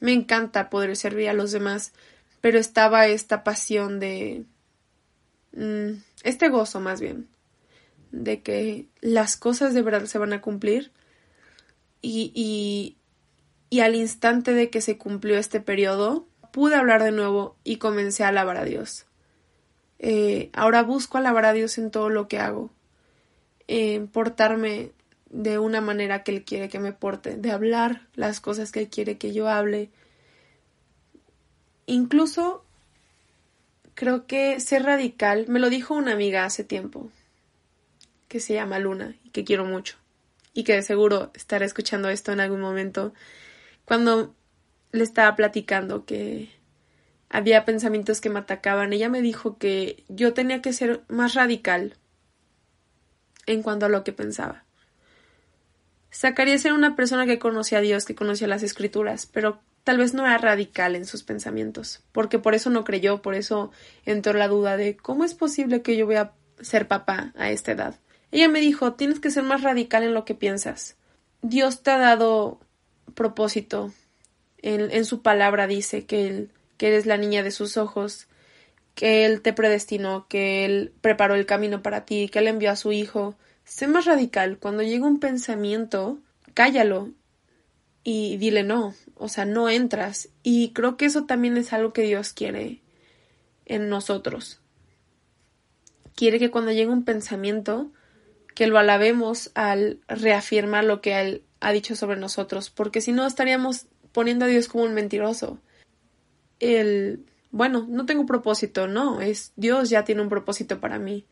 Me 0.00 0.12
encanta 0.12 0.70
poder 0.70 0.96
servir 0.96 1.28
a 1.28 1.34
los 1.34 1.52
demás, 1.52 1.92
pero 2.40 2.58
estaba 2.58 3.06
esta 3.06 3.44
pasión 3.44 4.00
de 4.00 4.44
mm, 5.52 6.00
este 6.24 6.48
gozo 6.48 6.80
más 6.80 7.00
bien 7.00 7.28
de 8.12 8.42
que 8.42 8.86
las 9.00 9.36
cosas 9.36 9.74
de 9.74 9.82
verdad 9.82 10.04
se 10.04 10.18
van 10.18 10.34
a 10.34 10.42
cumplir 10.42 10.92
y, 12.02 12.96
y, 13.70 13.80
al 13.80 13.94
instante 13.94 14.52
de 14.52 14.70
que 14.70 14.80
se 14.80 14.98
cumplió 14.98 15.38
este 15.38 15.60
periodo 15.60 16.26
pude 16.52 16.74
hablar 16.74 17.02
de 17.02 17.10
nuevo 17.10 17.56
y 17.64 17.76
comencé 17.76 18.22
a 18.22 18.28
alabar 18.28 18.58
a 18.58 18.64
Dios. 18.64 19.06
Eh, 19.98 20.50
ahora 20.52 20.82
busco 20.82 21.16
alabar 21.16 21.46
a 21.46 21.52
Dios 21.52 21.78
en 21.78 21.90
todo 21.90 22.10
lo 22.10 22.28
que 22.28 22.38
hago, 22.38 22.70
en 23.74 24.06
portarme 24.06 24.92
de 25.30 25.58
una 25.58 25.80
manera 25.80 26.22
que 26.22 26.30
Él 26.30 26.44
quiere 26.44 26.68
que 26.68 26.78
me 26.78 26.92
porte, 26.92 27.38
de 27.38 27.52
hablar 27.52 28.02
las 28.14 28.38
cosas 28.38 28.70
que 28.70 28.80
Él 28.80 28.88
quiere 28.90 29.16
que 29.16 29.32
yo 29.32 29.48
hable. 29.48 29.88
Incluso 31.86 32.66
creo 33.94 34.26
que 34.26 34.60
ser 34.60 34.82
radical, 34.82 35.46
me 35.48 35.58
lo 35.58 35.70
dijo 35.70 35.94
una 35.94 36.12
amiga 36.12 36.44
hace 36.44 36.64
tiempo, 36.64 37.10
que 38.28 38.40
se 38.40 38.52
llama 38.52 38.78
Luna 38.78 39.16
y 39.24 39.30
que 39.30 39.42
quiero 39.42 39.64
mucho 39.64 39.96
y 40.52 40.64
que 40.64 40.74
de 40.74 40.82
seguro 40.82 41.30
estará 41.32 41.64
escuchando 41.64 42.10
esto 42.10 42.30
en 42.30 42.40
algún 42.40 42.60
momento, 42.60 43.14
cuando 43.86 44.34
le 44.90 45.02
estaba 45.02 45.34
platicando 45.34 46.04
que 46.04 46.50
había 47.30 47.64
pensamientos 47.64 48.20
que 48.20 48.28
me 48.28 48.40
atacaban, 48.40 48.92
ella 48.92 49.08
me 49.08 49.22
dijo 49.22 49.56
que 49.56 50.04
yo 50.08 50.34
tenía 50.34 50.60
que 50.60 50.74
ser 50.74 51.04
más 51.08 51.32
radical 51.32 51.96
en 53.46 53.62
cuanto 53.62 53.86
a 53.86 53.88
lo 53.88 54.04
que 54.04 54.12
pensaba. 54.12 54.64
Zacarías 56.14 56.64
era 56.64 56.74
una 56.74 56.94
persona 56.94 57.26
que 57.26 57.38
conocía 57.38 57.78
a 57.78 57.82
Dios, 57.82 58.04
que 58.04 58.14
conocía 58.14 58.46
las 58.46 58.62
escrituras, 58.62 59.26
pero 59.26 59.60
tal 59.84 59.98
vez 59.98 60.14
no 60.14 60.26
era 60.26 60.38
radical 60.38 60.94
en 60.94 61.06
sus 61.06 61.22
pensamientos, 61.22 62.00
porque 62.12 62.38
por 62.38 62.54
eso 62.54 62.70
no 62.70 62.84
creyó, 62.84 63.22
por 63.22 63.34
eso 63.34 63.72
entró 64.04 64.34
la 64.34 64.48
duda 64.48 64.76
de 64.76 64.96
cómo 64.96 65.24
es 65.24 65.34
posible 65.34 65.82
que 65.82 65.96
yo 65.96 66.06
voy 66.06 66.16
a 66.16 66.32
ser 66.60 66.86
papá 66.86 67.32
a 67.36 67.50
esta 67.50 67.72
edad. 67.72 67.94
Ella 68.30 68.48
me 68.48 68.60
dijo, 68.60 68.94
tienes 68.94 69.20
que 69.20 69.30
ser 69.30 69.42
más 69.42 69.62
radical 69.62 70.02
en 70.02 70.14
lo 70.14 70.24
que 70.24 70.34
piensas. 70.34 70.96
Dios 71.42 71.82
te 71.82 71.90
ha 71.90 71.98
dado 71.98 72.60
propósito. 73.14 73.92
En, 74.58 74.90
en 74.92 75.04
su 75.04 75.22
palabra 75.22 75.66
dice 75.66 76.06
que, 76.06 76.28
él, 76.28 76.50
que 76.76 76.88
eres 76.88 77.04
la 77.04 77.16
niña 77.16 77.42
de 77.42 77.50
sus 77.50 77.76
ojos, 77.76 78.28
que 78.94 79.24
Él 79.24 79.40
te 79.42 79.52
predestinó, 79.52 80.26
que 80.28 80.64
Él 80.64 80.92
preparó 81.00 81.34
el 81.34 81.46
camino 81.46 81.82
para 81.82 82.04
ti, 82.04 82.28
que 82.28 82.40
Él 82.40 82.48
envió 82.48 82.70
a 82.70 82.76
su 82.76 82.92
Hijo. 82.92 83.36
Sé 83.64 83.86
más 83.86 84.04
radical. 84.04 84.58
Cuando 84.58 84.82
llega 84.82 85.06
un 85.06 85.20
pensamiento, 85.20 86.18
cállalo 86.54 87.10
y 88.04 88.36
dile 88.36 88.62
no. 88.62 88.94
O 89.14 89.28
sea, 89.28 89.44
no 89.44 89.68
entras. 89.68 90.28
Y 90.42 90.72
creo 90.72 90.96
que 90.96 91.06
eso 91.06 91.24
también 91.24 91.56
es 91.56 91.72
algo 91.72 91.92
que 91.92 92.02
Dios 92.02 92.32
quiere 92.32 92.82
en 93.64 93.88
nosotros. 93.88 94.60
Quiere 96.14 96.38
que 96.38 96.50
cuando 96.50 96.72
llegue 96.72 96.90
un 96.90 97.04
pensamiento, 97.04 97.90
que 98.54 98.66
lo 98.66 98.78
alabemos 98.78 99.50
al 99.54 100.00
reafirmar 100.08 100.84
lo 100.84 101.00
que 101.00 101.18
Él 101.18 101.44
ha 101.60 101.72
dicho 101.72 101.96
sobre 101.96 102.18
nosotros, 102.18 102.70
porque 102.70 103.00
si 103.00 103.12
no 103.12 103.26
estaríamos 103.26 103.86
poniendo 104.12 104.44
a 104.44 104.48
Dios 104.48 104.68
como 104.68 104.84
un 104.84 104.94
mentiroso. 104.94 105.58
El 106.60 107.24
bueno, 107.52 107.86
no 107.88 108.06
tengo 108.06 108.24
propósito, 108.24 108.88
no, 108.88 109.20
es 109.20 109.52
Dios 109.56 109.90
ya 109.90 110.04
tiene 110.04 110.22
un 110.22 110.30
propósito 110.30 110.80
para 110.80 110.98
mí. 110.98 111.26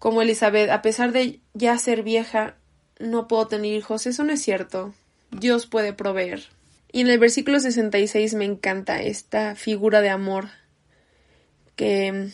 Como 0.00 0.20
Elizabeth, 0.20 0.68
a 0.70 0.82
pesar 0.82 1.12
de 1.12 1.40
ya 1.54 1.78
ser 1.78 2.02
vieja, 2.02 2.56
no 2.98 3.28
puedo 3.28 3.46
tener 3.46 3.72
hijos, 3.72 4.06
eso 4.06 4.24
no 4.24 4.32
es 4.32 4.42
cierto. 4.42 4.92
Dios 5.30 5.66
puede 5.66 5.92
proveer. 5.92 6.42
Y 6.90 7.00
en 7.00 7.08
el 7.08 7.20
versículo 7.20 7.60
66 7.60 8.34
me 8.34 8.44
encanta 8.44 9.00
esta 9.00 9.54
figura 9.54 10.00
de 10.02 10.10
amor 10.10 10.48
que, 11.76 12.30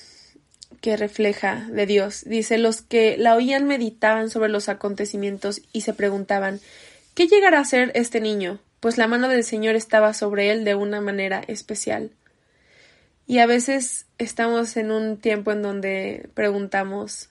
que 0.81 0.97
refleja 0.97 1.69
de 1.71 1.85
Dios. 1.85 2.25
Dice, 2.25 2.57
los 2.57 2.81
que 2.81 3.19
la 3.19 3.37
oían 3.37 3.67
meditaban 3.67 4.31
sobre 4.31 4.49
los 4.49 4.71
acontecimientos 4.71 5.61
y 5.73 5.83
se 5.83 5.93
preguntaban, 5.93 6.61
¿qué 7.15 7.29
llegará 7.29 7.61
a 7.61 7.65
ser 7.67 7.93
este 7.95 8.21
niño? 8.21 8.59
Pues 8.81 8.97
la 8.97 9.07
mano 9.07 9.29
del 9.29 9.45
Señor 9.45 9.77
estaba 9.77 10.15
sobre 10.15 10.51
él 10.51 10.65
de 10.65 10.75
una 10.75 11.03
manera 11.03 11.43
especial. 11.47 12.11
Y 13.29 13.41
a 13.41 13.47
veces 13.47 14.07
estamos 14.17 14.79
en 14.79 14.91
un 14.91 15.19
tiempo 15.19 15.53
en 15.53 15.61
donde 15.61 16.31
preguntamos, 16.33 17.29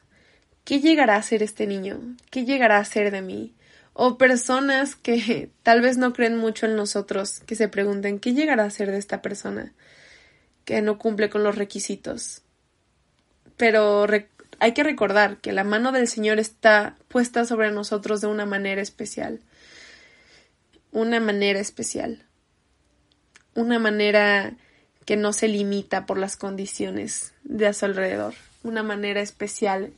¿qué 0.64 0.80
llegará 0.80 1.16
a 1.16 1.24
ser 1.24 1.42
este 1.42 1.66
niño? 1.66 2.00
¿Qué 2.30 2.46
llegará 2.46 2.78
a 2.78 2.86
ser 2.86 3.10
de 3.10 3.24
mí? 3.24 3.56
O 3.94 4.20
personas 4.20 4.96
que 4.96 5.50
tal 5.64 5.82
vez 5.82 5.98
no 5.98 6.14
creen 6.14 6.38
mucho 6.38 6.68
en 6.68 6.76
nosotros, 6.76 7.40
que 7.48 7.56
se 7.56 7.68
pregunten, 7.68 8.20
¿qué 8.20 8.34
llegará 8.34 8.66
a 8.66 8.70
ser 8.70 8.92
de 8.92 9.00
esta 9.00 9.24
persona? 9.24 9.74
Que 10.66 10.84
no 10.84 11.00
cumple 11.00 11.32
con 11.32 11.44
los 11.44 11.56
requisitos. 11.56 12.44
Pero 13.58 14.06
hay 14.60 14.74
que 14.74 14.84
recordar 14.84 15.38
que 15.38 15.52
la 15.52 15.64
mano 15.64 15.92
del 15.92 16.08
Señor 16.08 16.38
está 16.38 16.96
puesta 17.08 17.44
sobre 17.44 17.72
nosotros 17.72 18.22
de 18.22 18.28
una 18.28 18.46
manera 18.46 18.84
especial. 18.84 19.40
Una 20.92 21.20
manera 21.20 21.60
especial. 21.60 22.24
Una 23.56 23.80
manera 23.80 24.58
que 25.08 25.16
no 25.16 25.32
se 25.32 25.48
limita 25.48 26.06
por 26.06 26.18
las 26.18 26.36
condiciones 26.36 27.34
de 27.46 27.66
a 27.66 27.72
su 27.72 27.86
alrededor. 27.86 28.34
Una 28.62 28.84
manera 28.84 29.22
especial 29.22 29.94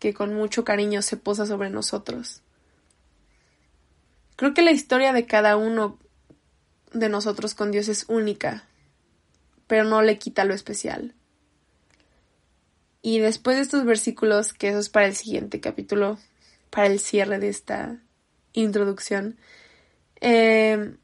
que 0.00 0.12
con 0.12 0.34
mucho 0.34 0.64
cariño 0.64 1.02
se 1.02 1.16
posa 1.16 1.46
sobre 1.46 1.70
nosotros. 1.70 2.42
Creo 4.34 4.54
que 4.54 4.62
la 4.62 4.72
historia 4.72 5.12
de 5.12 5.26
cada 5.26 5.56
uno 5.56 6.00
de 6.92 7.08
nosotros 7.08 7.54
con 7.54 7.70
Dios 7.70 7.86
es 7.86 8.06
única, 8.08 8.64
pero 9.68 9.84
no 9.84 10.02
le 10.02 10.18
quita 10.18 10.44
lo 10.44 10.52
especial. 10.52 11.14
Y 13.02 13.20
después 13.20 13.56
de 13.56 13.62
estos 13.62 13.84
versículos, 13.84 14.52
que 14.52 14.70
eso 14.70 14.80
es 14.80 14.88
para 14.88 15.06
el 15.06 15.14
siguiente 15.14 15.60
capítulo, 15.60 16.18
para 16.70 16.88
el 16.88 16.98
cierre 16.98 17.38
de 17.38 17.50
esta 17.50 18.00
introducción, 18.52 19.38
eh, 20.20 20.96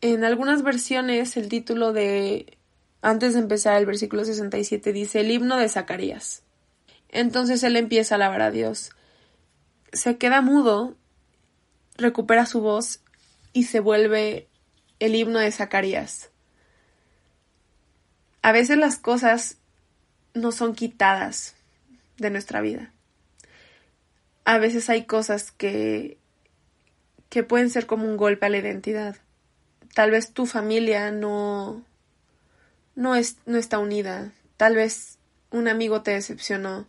en 0.00 0.24
algunas 0.24 0.62
versiones 0.62 1.36
el 1.36 1.48
título 1.48 1.92
de 1.92 2.58
antes 3.02 3.34
de 3.34 3.40
empezar 3.40 3.76
el 3.76 3.86
versículo 3.86 4.24
67 4.24 4.92
dice 4.92 5.20
el 5.20 5.30
himno 5.30 5.56
de 5.56 5.68
Zacarías. 5.68 6.42
Entonces 7.08 7.62
él 7.62 7.76
empieza 7.76 8.14
a 8.14 8.16
alabar 8.16 8.42
a 8.42 8.50
Dios. 8.50 8.90
Se 9.92 10.16
queda 10.16 10.42
mudo, 10.42 10.96
recupera 11.96 12.46
su 12.46 12.60
voz 12.60 13.00
y 13.52 13.64
se 13.64 13.80
vuelve 13.80 14.48
el 15.00 15.14
himno 15.14 15.38
de 15.38 15.50
Zacarías. 15.50 16.30
A 18.42 18.52
veces 18.52 18.78
las 18.78 18.96
cosas 18.96 19.58
no 20.34 20.52
son 20.52 20.74
quitadas 20.74 21.56
de 22.18 22.30
nuestra 22.30 22.60
vida. 22.60 22.92
A 24.44 24.58
veces 24.58 24.88
hay 24.88 25.04
cosas 25.04 25.50
que 25.50 26.18
que 27.28 27.44
pueden 27.44 27.70
ser 27.70 27.86
como 27.86 28.06
un 28.06 28.16
golpe 28.16 28.46
a 28.46 28.48
la 28.48 28.58
identidad 28.58 29.16
tal 29.94 30.10
vez 30.10 30.32
tu 30.32 30.46
familia 30.46 31.10
no, 31.10 31.84
no, 32.94 33.14
es, 33.14 33.36
no 33.46 33.58
está 33.58 33.78
unida, 33.78 34.32
tal 34.56 34.76
vez 34.76 35.18
un 35.50 35.68
amigo 35.68 36.02
te 36.02 36.12
decepcionó, 36.12 36.86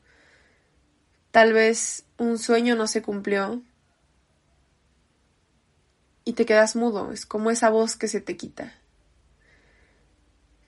tal 1.31 1.53
vez 1.53 2.05
un 2.17 2.37
sueño 2.37 2.75
no 2.75 2.87
se 2.87 3.01
cumplió 3.01 3.61
y 6.23 6.33
te 6.33 6.45
quedas 6.45 6.75
mudo, 6.75 7.11
es 7.11 7.25
como 7.25 7.51
esa 7.51 7.69
voz 7.69 7.95
que 7.95 8.07
se 8.07 8.21
te 8.21 8.37
quita. 8.37 8.73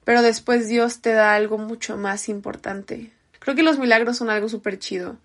Pero 0.04 0.22
después 0.22 0.68
Dios 0.68 1.02
te 1.02 1.14
da 1.14 1.34
algo 1.34 1.58
mucho 1.58 1.96
más 1.96 2.28
importante. 2.28 3.14
Creo 3.40 3.56
que 3.56 3.64
los 3.64 3.80
milagros 3.80 4.18
son 4.18 4.30
algo 4.30 4.50
súper 4.50 4.78
chido. 4.78 5.18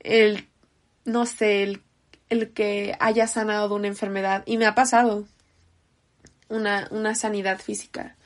El, 0.00 0.48
no 1.04 1.26
sé, 1.26 1.62
el, 1.62 1.82
el 2.28 2.52
que 2.52 2.96
haya 2.98 3.28
sanado 3.28 3.68
de 3.68 3.74
una 3.76 3.86
enfermedad. 3.86 4.42
Y 4.46 4.56
me 4.56 4.66
ha 4.66 4.74
pasado 4.74 5.28
una, 6.48 6.88
una 6.90 7.14
sanidad 7.14 7.60
física, 7.60 8.16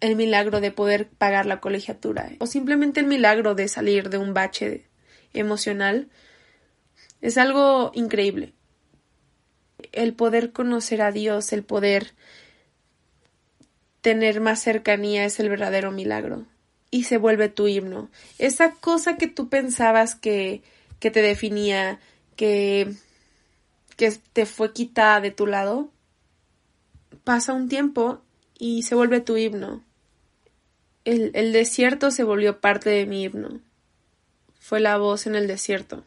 el 0.00 0.16
milagro 0.16 0.60
de 0.60 0.72
poder 0.72 1.08
pagar 1.08 1.46
la 1.46 1.60
colegiatura 1.60 2.30
o 2.38 2.46
simplemente 2.46 3.00
el 3.00 3.06
milagro 3.06 3.54
de 3.54 3.68
salir 3.68 4.08
de 4.08 4.18
un 4.18 4.32
bache 4.32 4.86
emocional 5.34 6.08
es 7.20 7.36
algo 7.36 7.92
increíble. 7.94 8.54
El 9.92 10.14
poder 10.14 10.52
conocer 10.52 11.02
a 11.02 11.12
Dios, 11.12 11.52
el 11.52 11.64
poder 11.64 12.14
tener 14.00 14.40
más 14.40 14.60
cercanía 14.60 15.24
es 15.24 15.38
el 15.40 15.48
verdadero 15.48 15.90
milagro 15.90 16.46
y 16.90 17.04
se 17.04 17.18
vuelve 17.18 17.48
tu 17.48 17.68
himno. 17.68 18.10
Esa 18.38 18.72
cosa 18.72 19.16
que 19.16 19.26
tú 19.26 19.48
pensabas 19.48 20.14
que, 20.14 20.62
que 20.98 21.10
te 21.10 21.22
definía, 21.22 22.00
que, 22.36 22.92
que 23.96 24.12
te 24.32 24.46
fue 24.46 24.72
quitada 24.72 25.20
de 25.20 25.30
tu 25.30 25.46
lado, 25.46 25.90
pasa 27.24 27.52
un 27.52 27.68
tiempo 27.68 28.20
y 28.58 28.82
se 28.82 28.94
vuelve 28.94 29.20
tu 29.20 29.36
himno. 29.36 29.82
El, 31.04 31.30
el 31.34 31.52
desierto 31.52 32.10
se 32.10 32.24
volvió 32.24 32.60
parte 32.60 32.90
de 32.90 33.06
mi 33.06 33.24
himno. 33.24 33.60
Fue 34.58 34.80
la 34.80 34.98
voz 34.98 35.26
en 35.26 35.34
el 35.34 35.46
desierto. 35.46 36.04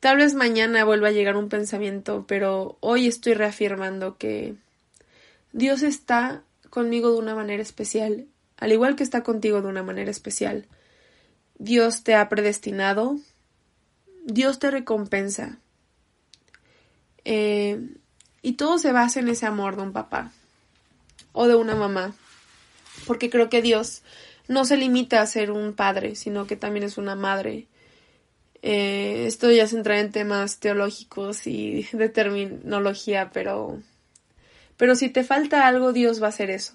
Tal 0.00 0.18
vez 0.18 0.34
mañana 0.34 0.84
vuelva 0.84 1.08
a 1.08 1.12
llegar 1.12 1.36
un 1.36 1.48
pensamiento, 1.48 2.26
pero 2.28 2.76
hoy 2.80 3.06
estoy 3.06 3.34
reafirmando 3.34 4.18
que 4.18 4.54
Dios 5.52 5.82
está 5.82 6.42
conmigo 6.70 7.10
de 7.12 7.18
una 7.18 7.34
manera 7.34 7.62
especial, 7.62 8.26
al 8.58 8.72
igual 8.72 8.96
que 8.96 9.02
está 9.02 9.22
contigo 9.22 9.62
de 9.62 9.68
una 9.68 9.82
manera 9.82 10.10
especial. 10.10 10.66
Dios 11.58 12.02
te 12.02 12.14
ha 12.14 12.28
predestinado, 12.28 13.16
Dios 14.24 14.58
te 14.58 14.70
recompensa. 14.70 15.58
Eh, 17.24 17.80
y 18.46 18.52
todo 18.52 18.78
se 18.78 18.92
basa 18.92 19.18
en 19.18 19.26
ese 19.26 19.44
amor 19.44 19.74
de 19.74 19.82
un 19.82 19.92
papá 19.92 20.30
o 21.32 21.48
de 21.48 21.56
una 21.56 21.74
mamá. 21.74 22.14
Porque 23.04 23.28
creo 23.28 23.48
que 23.48 23.60
Dios 23.60 24.02
no 24.46 24.64
se 24.64 24.76
limita 24.76 25.20
a 25.20 25.26
ser 25.26 25.50
un 25.50 25.72
padre, 25.72 26.14
sino 26.14 26.46
que 26.46 26.54
también 26.54 26.84
es 26.84 26.96
una 26.96 27.16
madre. 27.16 27.66
Eh, 28.62 29.24
esto 29.26 29.50
ya 29.50 29.66
se 29.66 29.76
entra 29.76 29.98
en 29.98 30.12
temas 30.12 30.60
teológicos 30.60 31.48
y 31.48 31.88
de 31.92 32.08
terminología, 32.08 33.30
pero, 33.32 33.82
pero 34.76 34.94
si 34.94 35.08
te 35.08 35.24
falta 35.24 35.66
algo, 35.66 35.92
Dios 35.92 36.22
va 36.22 36.26
a 36.26 36.28
hacer 36.28 36.50
eso. 36.50 36.74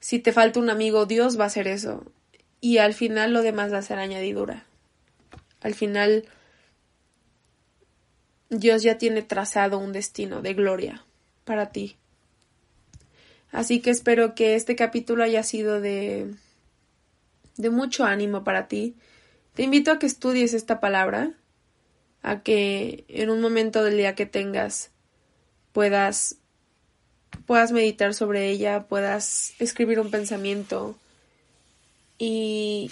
Si 0.00 0.18
te 0.18 0.32
falta 0.32 0.58
un 0.58 0.68
amigo, 0.68 1.06
Dios 1.06 1.38
va 1.38 1.44
a 1.44 1.46
hacer 1.46 1.68
eso. 1.68 2.02
Y 2.60 2.78
al 2.78 2.94
final 2.94 3.32
lo 3.32 3.42
demás 3.42 3.72
va 3.72 3.78
a 3.78 3.82
ser 3.82 4.00
añadidura. 4.00 4.66
Al 5.60 5.74
final 5.74 6.24
Dios 8.50 8.82
ya 8.82 8.98
tiene 8.98 9.22
trazado 9.22 9.78
un 9.78 9.92
destino 9.92 10.42
de 10.42 10.54
gloria 10.54 11.04
para 11.44 11.70
ti. 11.70 11.96
Así 13.52 13.80
que 13.80 13.90
espero 13.90 14.34
que 14.34 14.54
este 14.56 14.76
capítulo 14.76 15.24
haya 15.24 15.42
sido 15.42 15.80
de 15.80 16.34
de 17.56 17.70
mucho 17.70 18.04
ánimo 18.04 18.42
para 18.42 18.68
ti. 18.68 18.96
Te 19.54 19.62
invito 19.62 19.92
a 19.92 19.98
que 19.98 20.06
estudies 20.06 20.54
esta 20.54 20.80
palabra, 20.80 21.34
a 22.22 22.42
que 22.42 23.04
en 23.08 23.30
un 23.30 23.40
momento 23.40 23.84
del 23.84 23.96
día 23.96 24.14
que 24.14 24.26
tengas 24.26 24.90
puedas 25.72 26.36
puedas 27.46 27.70
meditar 27.72 28.14
sobre 28.14 28.48
ella, 28.48 28.84
puedas 28.88 29.54
escribir 29.60 30.00
un 30.00 30.10
pensamiento 30.10 30.96
y 32.18 32.90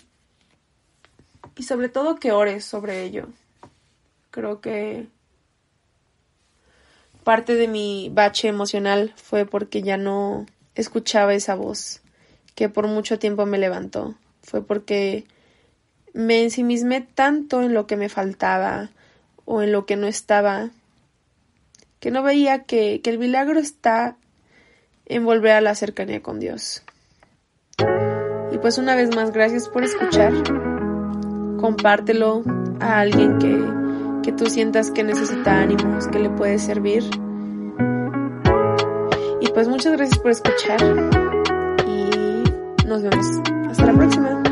y 1.56 1.64
sobre 1.64 1.88
todo 1.88 2.16
que 2.16 2.32
ores 2.32 2.64
sobre 2.64 3.02
ello. 3.02 3.28
Creo 4.30 4.60
que 4.60 5.08
parte 7.28 7.56
de 7.56 7.68
mi 7.68 8.10
bache 8.10 8.48
emocional 8.48 9.12
fue 9.16 9.44
porque 9.44 9.82
ya 9.82 9.98
no 9.98 10.46
escuchaba 10.74 11.34
esa 11.34 11.54
voz 11.54 12.00
que 12.54 12.70
por 12.70 12.86
mucho 12.86 13.18
tiempo 13.18 13.44
me 13.44 13.58
levantó. 13.58 14.14
Fue 14.42 14.64
porque 14.64 15.26
me 16.14 16.42
ensimismé 16.42 17.02
tanto 17.02 17.60
en 17.60 17.74
lo 17.74 17.86
que 17.86 17.98
me 17.98 18.08
faltaba 18.08 18.88
o 19.44 19.60
en 19.60 19.72
lo 19.72 19.84
que 19.84 19.96
no 19.96 20.06
estaba 20.06 20.70
que 22.00 22.10
no 22.10 22.22
veía 22.22 22.62
que, 22.62 23.02
que 23.02 23.10
el 23.10 23.18
milagro 23.18 23.60
está 23.60 24.16
en 25.04 25.26
volver 25.26 25.52
a 25.52 25.60
la 25.60 25.74
cercanía 25.74 26.22
con 26.22 26.40
Dios. 26.40 26.82
Y 28.52 28.56
pues 28.56 28.78
una 28.78 28.96
vez 28.96 29.14
más, 29.14 29.32
gracias 29.32 29.68
por 29.68 29.84
escuchar. 29.84 30.32
Compártelo 31.60 32.42
a 32.80 33.00
alguien 33.00 33.36
que 33.36 33.87
que 34.28 34.32
tú 34.32 34.44
sientas 34.44 34.90
que 34.90 35.02
necesita 35.02 35.62
ánimos, 35.62 36.06
que 36.08 36.18
le 36.18 36.28
puede 36.28 36.58
servir. 36.58 37.02
Y 39.40 39.48
pues 39.54 39.66
muchas 39.68 39.94
gracias 39.94 40.18
por 40.18 40.32
escuchar 40.32 40.78
y 41.86 42.86
nos 42.86 43.02
vemos 43.02 43.26
hasta 43.70 43.86
la 43.86 43.92
próxima. 43.94 44.47